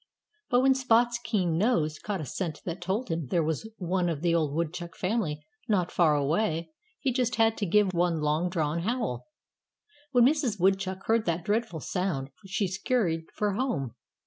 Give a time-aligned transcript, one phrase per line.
[0.49, 4.23] But when Spot's keen nose caught a scent that told him there was one of
[4.23, 9.27] the Woodchuck family not far away he just had to give one long drawn howl.
[10.11, 10.59] When Mrs.
[10.59, 13.93] Woodchuck heard that dreadful sound she scurried for home.